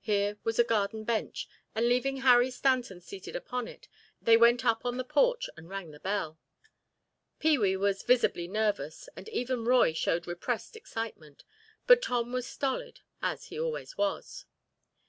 [0.00, 3.86] Here was a garden bench and leaving Harry Stanton seated upon it,
[4.20, 6.40] they went up on the porch and rang the bell.
[7.38, 11.44] Pee wee was visibly nervous and even Roy showed repressed excitement,
[11.86, 14.44] but Tom was stolid as he always was.